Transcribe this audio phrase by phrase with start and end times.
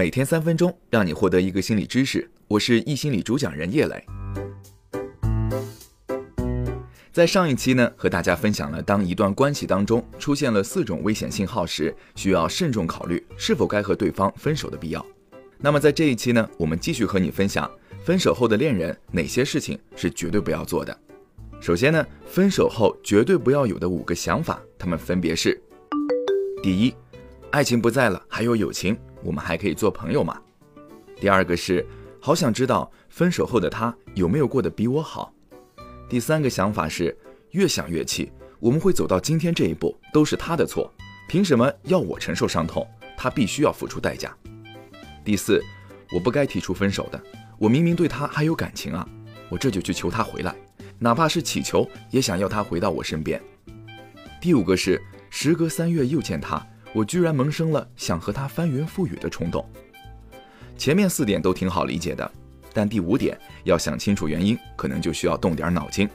[0.00, 2.26] 每天三分钟，让你获得一个心理知识。
[2.48, 4.02] 我是易心理主讲人叶磊。
[7.12, 15.04] 在上一期呢，和大家分享了当一段关系当中出现了四种危险信号时，需要慎重考虑是否该和对方分手的必要。
[15.58, 17.70] 那么在这一期呢，我们继续和你分享
[18.02, 20.98] 分手后的恋人哪些事情是绝对不要做的。
[21.60, 25.60] 首先呢，分手后绝对不要有的五个想法，他们分别是：
[26.62, 26.94] 第一，
[27.50, 30.40] 爱情不在了，还有友情，我们还可以做朋友吗？
[31.16, 31.86] 第二个是，
[32.20, 35.32] 好想知道分手后的他有没有过得比我好。
[36.08, 37.16] 第三个想法是，
[37.50, 40.92] 越想越气，我们会走到今天这一步，都是他的错，
[41.28, 42.86] 凭什么要我承受伤痛？
[43.16, 44.34] 他必须要付出代价。
[45.22, 45.62] 第四，
[46.12, 47.22] 我不该提出分手的，
[47.58, 49.06] 我明明对他还有感情啊，
[49.50, 50.56] 我这就去求他回来，
[50.98, 53.40] 哪怕是乞求，也想要他回到我身边。
[54.40, 59.64] 第五个是，时隔三月又见他，我居然萌生了想和他翻云覆雨的冲动。
[60.76, 62.30] 前面四点都挺好理解的。
[62.72, 66.08] 但第五点要想清楚原因，可能就需要动点脑筋。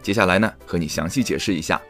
[0.00, 1.82] 接下来呢，和你详细解释一下。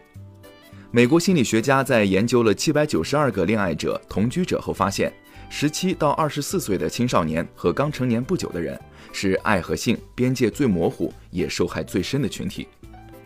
[0.90, 5.12] 美国心理学家在研究了七百九十二个恋爱者同居者后发现，
[5.50, 8.80] 十七到二十四岁的青少年和刚成年不久的人
[9.12, 12.66] 是爱和性边界最模糊也受害最深的群体。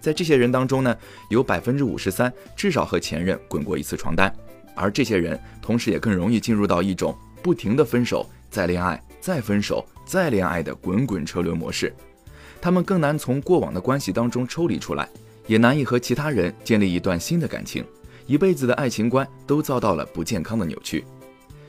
[0.00, 0.97] 在这些人当中呢，
[1.28, 4.34] 有百分之五十三至少和前任滚过一次床单，
[4.74, 9.86] 而这些人同时也更容易进入到一种不停的分手再恋爱再分手。
[10.06, 11.94] 再恋爱的滚滚车轮模式，
[12.60, 15.08] 他们更难从过往的关系当中抽离出来，
[15.46, 17.84] 也难以和其他人建立一段新的感情，
[18.27, 21.05] 一辈子的爱情观都遭到了不健康的扭曲。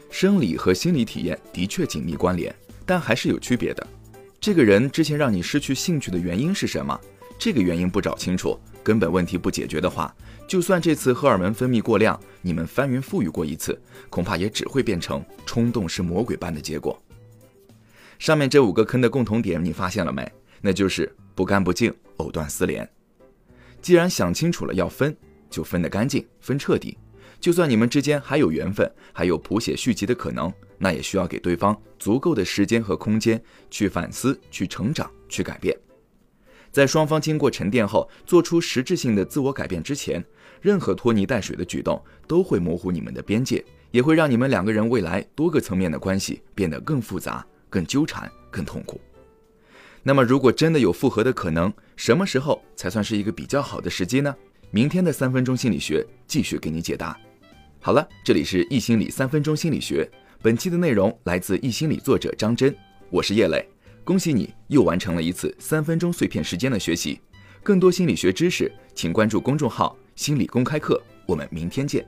[0.10, 2.52] 生理和心理体验的确紧密关联，
[2.84, 3.86] 但还是有区别的。
[4.40, 7.00] 这个人之前让你失去兴趣的原因是什么？
[7.42, 10.16] 这个原因不找清楚，根本问题不解决的话，
[10.48, 17.02] 就算这次荷尔蒙分泌过量，你们翻云覆雨过一次，恐怕也只会变成冲动是魔鬼般的结果。
[18.20, 20.32] 上面这五个坑的共同点，你发现了没？
[20.62, 22.88] 那就是不干不净，藕断丝连。
[23.82, 25.18] 既然想清楚了要分，
[25.50, 26.96] 就分得干净，分彻底。
[27.40, 35.76] 就算你们之间还有缘分，还有谱写续集的可能，那也需要给对方足够的时间和空间去反思、去成长、去改变。
[36.72, 40.24] 在双方经过沉淀后，做出实质性的自我改变之前，
[40.62, 47.46] 任何拖泥带水的举动都会模糊你们的边界，也会让你们两个人未来多个层面的关系变得更复杂。
[47.72, 49.00] 更纠缠，更痛苦。
[50.04, 54.36] 那么，如果真的有复合的可能，什么时候才算是一个比较好的时机呢？
[54.72, 57.18] 明天的三分钟心理学继续给你解答。
[57.80, 60.06] 好了，这里是易心理三分钟心理学，
[60.42, 62.76] 本期的内容来自易心理作者张真，
[63.10, 63.66] 我是叶磊。
[64.04, 67.20] 恭喜你又完成了一次三分钟碎片时间的学习。
[67.64, 71.02] 更多心理学知识，请关注公众号“心理公开课”。
[71.28, 72.06] 我们明天见。